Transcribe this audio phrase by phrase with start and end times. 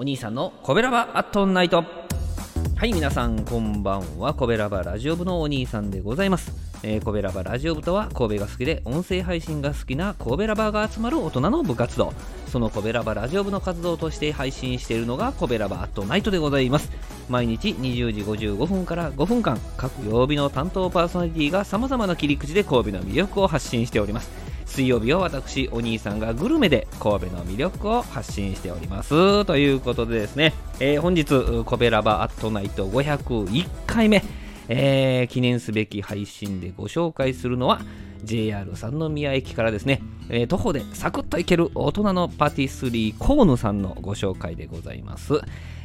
[0.00, 1.84] お兄さんのコベラバアットナイト。
[2.74, 4.32] はい皆さんこんばんは。
[4.32, 6.52] コベラバラジオ部のお兄さんでございます、
[6.82, 12.12] えー、コベラバラジオ部とは神戸が好きで音声配信が好きな神戸ラバーが集まる大人の部活動。
[12.48, 16.90] そのコベラバラジオ部の活動として配信しているのがコベラバアットナイトでございます。
[17.28, 24.30] 毎日20時55分から5分間各曜日の担当パーソナリティが様々な切り口で神戸の魅力を発信しております。
[24.70, 29.44] 水曜日は私お兄さんがグルメで神戸の魅力を発信しております。
[29.44, 34.22] ということでですね、えー、本日コベラバアットナイト501回目、
[34.72, 37.80] えー、記念すべき配信でご紹介するのは
[38.22, 45.40] JR 三宮駅からですね、えー、徒歩でサクッと行ける大人のパティスリーコーヌさんのご紹介でございます。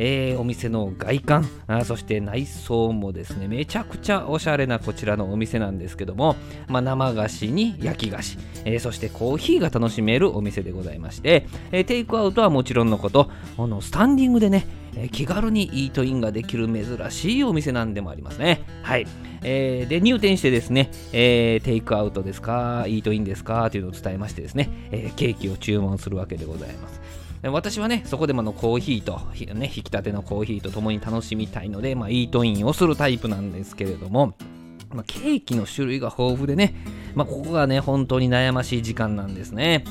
[0.00, 1.48] えー、お店の外観
[1.84, 6.36] そして内装もですねめちゃくちゃおしゃれなこちらのお店なんですけども、
[6.68, 14.66] まあ、生菓子に焼き菓子、えー、そしてコーヒーが楽しめるお店でございまして、え、テイクアウトはもちろんのことあのスタンディングでね
[15.00, 18.62] え気軽にイートインができる珍しいお店なんでもありますね。
[18.82, 19.06] はい。
[19.42, 27.00] えー、で、入店してですね、えー、テイクアウトですか、イートインですかというのを伝えましてですね、え、ケーキを注文するわけでございます。
[27.44, 29.20] 私はね、そこでものコーヒーと、
[29.54, 34.34] ね、引き立てのコーヒーと共に楽しみたいので、まあ、イートインをするタイプなんですけれども、
[34.92, 36.74] まあ、ケーキの種類が豊富でね、
[37.14, 39.84] まあ、ここがね、本当に悩ましい時間なんですね。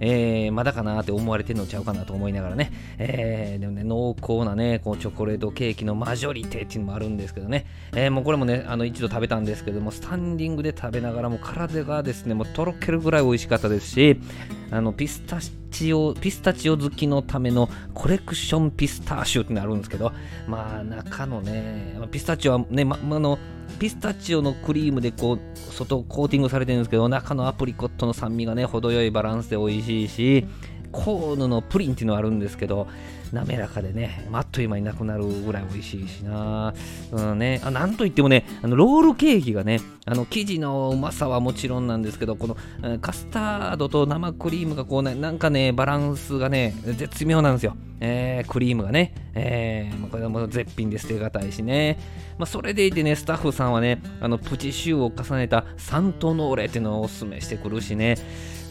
[0.00, 14.20] えー、まだかなって思われてんのちゃうかなと思いながらね、えー、でもね、濃厚なね、こうチョコレートケーキのマジョリテっていうのもあるんですけどね、えー、もうこれもね、あの一度食べたんですけども、スタンディングで食べながらも体がですね、もうとろけるぐらい美味しかったですし、
[14.72, 15.38] あのピスタ
[15.70, 20.12] チオ、ピスタチオ好きのためのコレクションピスターシュってのあるんですけど、
[20.48, 23.38] まあ中のね、ピスタチオはね、ま、あの、
[23.78, 30.46] ピスタチオのクリームでこう外コーティングされてるんですけど中のアプリコットの酸味がね程よいバランスで美味しいし
[30.90, 32.86] コーヌのプリンっていうのがあるんですけど
[33.32, 36.74] 滑らかでね、あっという間になくなるぐらい美味しいしな。
[37.12, 42.56] うんね、あなんといってもね、あのロールケーキがね、あの生地のうまさはもちろんなんですけど、この
[43.00, 47.74] カスタードと生クリームがこうね、なんかね、バランスがね、絶妙なんですよ。
[48.04, 51.98] えー、クリームがね、えー、これも絶品で捨てがたいしね。
[52.36, 58.16] まあ、それでいてね、スタッフさんはね、あのプチシューを重ねたサントノーレっていうのをおすすめしてくるしね、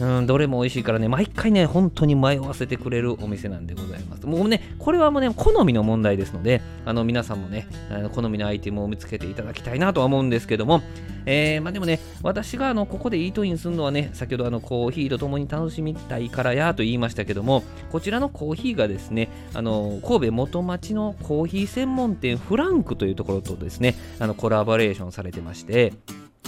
[0.02, 4.28] うん、どれも美味しいからね、毎回ね、本当に迷わせてくれるお店なんでございます。
[4.28, 10.82] もうね、これはもうね、好みの問題ですので、あの皆さんもね、あの好みのアイテムを見つけていただきたいなとは思うんですけども、
[11.26, 25.94] えー、まあ、でもね、私があのここでイートインするのはね、先ほどあのコーヒーと共に楽しみたいからやと言いましたけども、こちらのコーヒーがですね、あの神戸元町のコーヒー専門店フランクというところとですね、あのコラボレーションされてまして、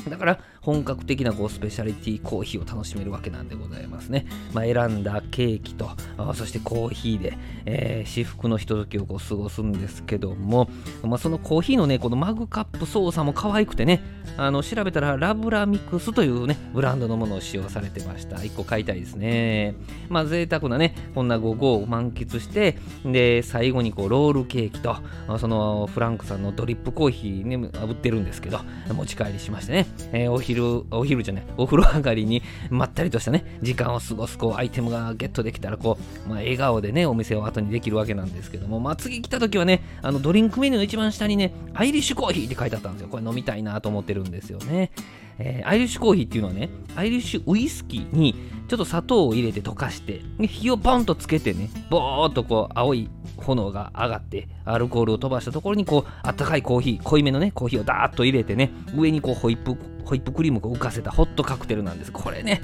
[0.10, 4.26] だから本格的なこうスペシャリティコーヒーを楽しめるわけなんでございますね。
[4.54, 5.92] まあ、選んだケーキと、
[6.36, 10.70] そしてコーヒーで、えー、至福のひとときをこう過ごすんですけども、
[11.04, 14.02] まあ、そのコーヒーのね、このマグカップ操作も可愛くてね、
[14.38, 18.38] あの調べたらラブラミックスというね、ブランドのものを使用されてました。
[18.38, 19.76] 1個買いたいですね。
[20.10, 24.98] まあ贅沢なね、こんな午後を満喫して、で、最後にこうロールケーキと、
[25.40, 28.60] そのフランクさんのドリップコーヒーね、売ってるんですけど、
[28.94, 43.08] 持ち帰りしましてね、えー、お昼、お昼じゃない、お風呂上がりにまったりとしたね、時間を過ごすこうアイテムがゲットできたら、こう、まあ、笑顔でね、お店を後にできるわけなんですけども、まあ、次来た時はね、あのドリンクメニューの一番下にね、アイリッシュコーヒーって書いてあったんですよ。
[43.10, 44.92] これ飲みたいなと思ってるんですよね。
[45.40, 48.36] えー、アイリッシュコーヒーっていうのはね、アイリッシュウイスキーに
[48.68, 59.78] ちょっと砂糖を入れて溶かして、火をポンとつけてね、ボーっとこう青い炎が上がって、アルコールを飛ばしたところにこう、あったかいコーヒー、濃いめのね、コーヒーをダーッと入れてね、上にこうホイップ、
[60.14, 62.12] ホイップクリームを浮かせたホットカクテルなんです。
[62.12, 62.62] これね、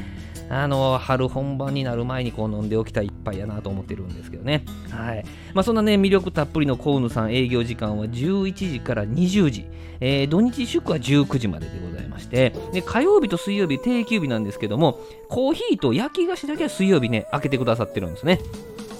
[0.49, 4.63] あの、春本番になる前にこう飲んでおきたい一杯やなと思ってるんですけどね。
[4.91, 5.25] はい。
[5.55, 9.65] まあそんなね、魅力たっぷりのコウヌさん営業時間は11時から20時、
[9.99, 18.39] えー、土日祝は19時まででございまして、で、火曜日と水曜日定休日なんですけども、コーヒーと焼き菓子だけは水曜日ね、開けてくださってるんですね。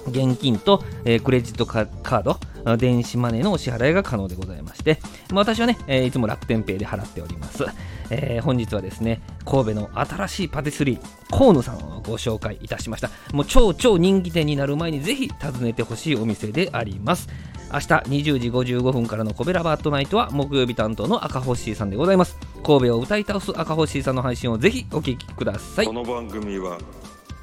[0.08, 2.36] 現金と、えー、クレジットカード、
[2.78, 4.98] 電子マネーのお支払いが可能でございまして、
[5.30, 7.64] まあ、私はね、えー、いつも楽天ペイで払っております。
[8.10, 13.10] えー、本日はですね、神戸の新しいパティスリー、河野さんをご紹介いたしました。
[13.32, 17.28] もう超超人気店になる前にぜひ訪ねてほしいお店であります。
[17.72, 22.36] 明日20時55分からのコベラバットナイトは木曜日担当の赤星さんでございます。
[22.64, 25.86] 神戸を歌い倒す赤星さんの配信をぜひお聞きください。
[25.86, 26.78] この番組は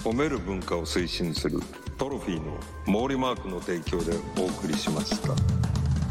[0.04, 1.60] 褒める文化を推進する
[1.98, 5.34] トロフィーの毛利マークの提供でお送りしました。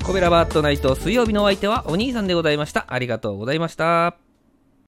[0.05, 2.87] コベラバットナイト水曜日のお相手はお兄さんでございました。
[2.89, 4.26] ありがとうございました。